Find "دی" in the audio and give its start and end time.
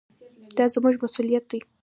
1.51-1.59